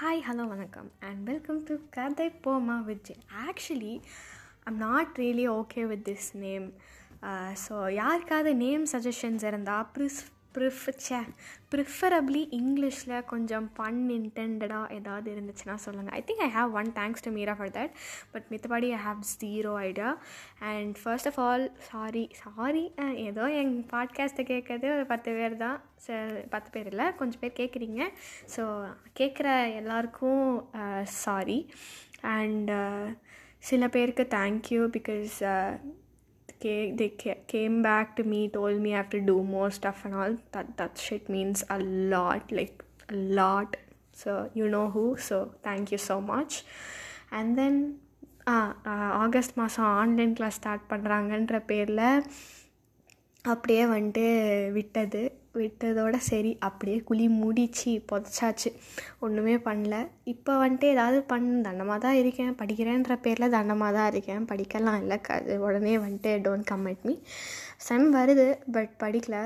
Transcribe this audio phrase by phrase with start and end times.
[0.00, 0.90] Hi hello வணக்கம்.
[1.00, 3.16] And welcome to கதை போமா Vijay
[3.48, 4.00] actually
[4.64, 6.72] I'm not really okay with this name
[7.68, 10.82] so யாருக்காவது name suggestions இருந்தால் ப்ரிஸ் ப்ரிஃப்
[11.74, 17.30] ப்ரிஃபரபிளி இங்கிலீஷில் கொஞ்சம் பன் இன்டெண்டடாக ஏதாவது இருந்துச்சுன்னா சொல்லுங்கள் I think I have one thanks to
[17.30, 17.90] Meera for that
[18.32, 20.18] but மித்தபடி I have zero idea
[20.58, 25.80] and first of all sorry sorry ஏதோ எங்கள் பாட்காஸ்ட்டை கேட்கறது ஒரு பத்து பேர் தான்.
[26.50, 28.02] பத்து பேர் இல்லை கொஞ்சம் பேர் கேட்குறீங்க.
[28.56, 30.70] ஸோ கேட்குற எல்லாருக்கும்
[31.02, 31.70] சாரி
[32.20, 32.72] அண்ட்
[33.58, 35.36] சில பேருக்கு thank you because
[36.63, 37.11] they
[37.47, 40.75] came back to me told me i have to do more stuff and all that
[40.77, 43.77] that shit means a lot like a lot
[44.13, 46.63] so you know who so thank you so much
[47.31, 47.75] and then
[49.23, 52.05] August மாதம் online class start பண்ணுறாங்கன்ற பேரில்
[53.45, 54.25] அப்படியே வந்துட்டு
[54.71, 55.21] விட்டது
[55.60, 58.70] விட்டதோட சரி அப்படியே குழி மூடிச்சு புதைச்சாச்சு.
[59.24, 59.94] ஒன்றுமே பண்ணல.
[60.32, 62.52] இப்போ வந்துட்டு ஏதாவது பண் தண்டமாக தான் இருக்கேன்.
[62.62, 64.42] படிக்கிறேன்ற பேரில் தண்டமாக தான் இருக்கேன்.
[64.52, 64.98] படிக்கலாம்.
[65.04, 67.16] இல்லை க உடனே வந்துட்டு டோன்ட் கம் மீ
[67.88, 69.38] செம் வருது பட் படிக்கல.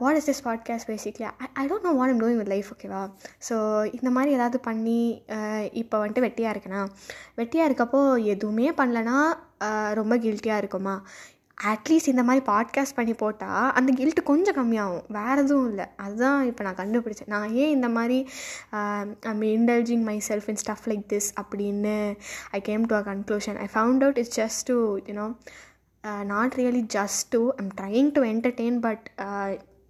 [0.00, 3.00] What is this podcast basically I I don't know what am doing with life ஓகேவா
[3.48, 3.56] ஸோ
[3.96, 5.00] இந்த மாதிரி ஏதாவது பண்ணி
[5.80, 6.82] இப்போ வந்துட்டு வெட்டியாக இருக்கேனா?
[7.40, 8.00] வெட்டியாக இருக்கப்போ
[8.34, 9.18] எதுவுமே பண்ணலன்னா
[10.00, 10.94] ரொம்ப கில்ட்டியாக இருக்குமா?
[11.68, 15.04] அட்லீஸ்ட் இந்த மாதிரி பாட்காஸ்ட் பண்ணி போட்டால் அந்த கில்ட்டு கொஞ்சம் கம்மியாகும்.
[15.08, 15.86] வேறு எதுவும் இல்லை.
[15.96, 17.26] அதுதான் இப்போ நான் கண்டுபிடிச்சேன்.
[17.26, 18.18] நான் ஏன் இந்த மாதிரி
[19.30, 22.16] I'm indulging myself in stuff like this அப்படின்னு
[22.50, 25.26] I came to a conclusion I found out it's just to you know
[26.24, 29.06] not really just to I'm trying to entertain but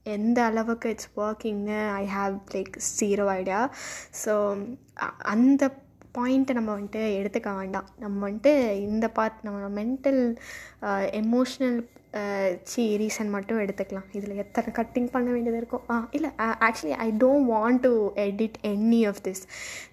[0.02, 3.60] எந்த அளவுக்கு it's ஒர்க்கிங்னு I have like zero idea
[4.24, 4.34] so
[5.18, 5.64] அந்த
[6.18, 7.88] பாயிண்ட்டை நம்ம வந்துட்டு எடுத்துக்க வேண்டாம்.
[8.02, 8.52] நம்ம வந்துட்டு
[8.88, 10.20] இந்த பார்ட் நம்ம மென்டல்
[11.20, 11.78] எமோஷ்னல்
[12.70, 14.08] சி ரீசன் மட்டும் எடுத்துக்கலாம்.
[14.18, 16.30] இதில் எத்தனை கட்டிங் பண்ண வேண்டியது இருக்கும் ஆ இல்லை
[16.66, 17.92] actually I don't want to
[18.26, 19.42] edit any of this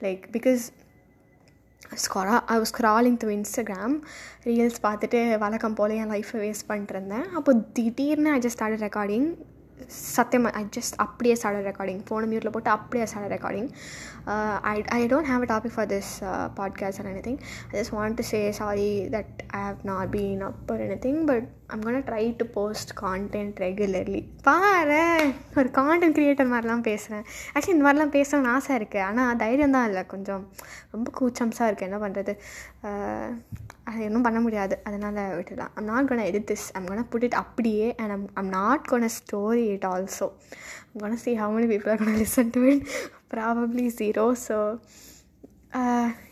[0.06, 0.64] like because
[2.06, 3.96] ஸ்கொரா I scrolling through Instagram
[4.48, 9.30] reels பார்த்துட்டு வழக்கம் போல் என் லைஃப்பை வேஸ்ட் பண்ணிட்டுருந்தேன் அப்போ திடீர்னு ஐ ஜஸ்ட் ஸ்டார்ட் ரெக்கார்டிங்
[10.14, 13.70] சத்தியமாக ஐ ஜஸ்ட் அப்படியே சாட ரெக்கார்டிங் ஃபோனை மியூட்டில் போட்டு அப்படியே சாட recording
[14.72, 16.12] I I don't have a topic for this
[16.60, 17.40] podcast and anything
[17.72, 21.48] I just want to say sorry that I have not been up or anything but
[21.74, 25.02] I'm gonna try to post content regularly பாரு
[25.60, 30.04] ஒரு content creator மாதிரிலாம் பேசுகிறேன் actually இந்த மாதிரிலாம் பேசணும்னு ஆசை இருக்குது ஆனால் தைரியம் தான் இல்லை.
[30.14, 30.44] கொஞ்சம்
[30.96, 32.36] ரொம்ப கூச்சம்ஸாக இருக்குது என்ன பண்ணுறது
[32.90, 33.30] uh,
[33.90, 34.76] அது இன்னும் பண்ண முடியாது.
[34.88, 35.74] அதனால் விட்டுடலாம்.
[35.78, 39.06] I'm not gonna edit this I'm gonna put it அப்படியே and I'm I'm not gonna
[39.18, 40.27] story it also
[40.91, 42.85] I'm gonna see how many people are gonna listen to it
[43.35, 44.59] probably zero so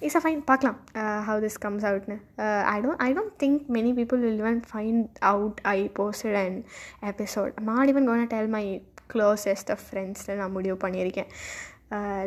[0.04, 0.78] it's a fine பார்க்கலாம்
[1.28, 2.16] how this comes அவுட்னு
[2.72, 6.58] I don't I don't think many people will even find out I posted and
[7.12, 8.64] episode not even gonna tell my
[9.14, 11.30] closest of ஃப்ரெண்ட்ஸில் நான் முடிவு பண்ணியிருக்கேன்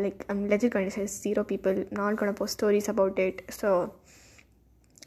[0.06, 3.70] like I'm legit conditions zero people not gonna post stories about it so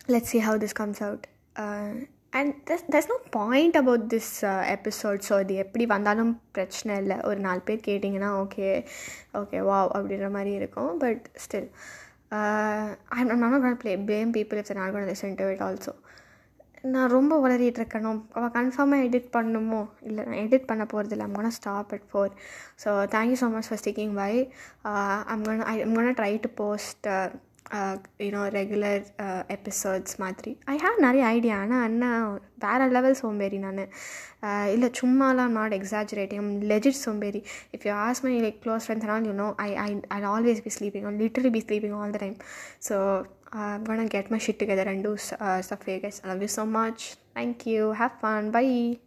[0.08, 1.22] let's see how this comes out
[2.39, 4.33] and thus there's, no point about this
[4.75, 7.17] episode so அது எப்படி வந்தாலும் பிரச்சனை இல்லை.
[7.29, 8.69] ஒரு நாலு பேர் கேட்டிங்கன்னா ஓகே
[9.39, 10.93] ஓகே வா அப்படின்ற மாதிரி இருக்கும்.
[11.03, 11.67] But still
[13.17, 15.93] I not gonna play blame people if not gonna listen to it also
[16.93, 18.21] நான் ரொம்ப வளரிட்டு இருக்கணும்.
[18.35, 21.27] அவள் கன்ஃபார்மாக எடிட் பண்ணணுமோ இல்லை நான் எடிட் பண்ண போகிறது இல்லை.
[21.27, 22.31] I'm stop at four
[22.83, 24.33] so thank you so much for sticking by
[25.33, 27.09] I'm gonna I I'm gonna try to post
[28.24, 29.04] you know regular
[29.54, 32.10] episodes மாதிரி ஐ ஹாவ் நிறைய ஐடியா ஆனால் அண்ணா
[32.64, 33.80] வேறு லெவல் சோம்பேறி நான்
[34.74, 37.40] இல்லை சும்மாலாம் நாட் எக்ஸாஜுரேட்டிங் லெஜிட் சோம்பேறி
[37.76, 40.72] if you ask my like close friends ஆனால் you know I I I always be
[40.78, 42.38] sleeping on literally be sleeping all the time
[42.88, 42.98] so
[43.54, 46.20] I'm gonna get my shit together and do uh, stuff for you guys.
[46.22, 47.16] I love you so much.
[47.34, 47.92] Thank you.
[47.92, 48.50] Have fun.
[48.50, 48.98] Bye.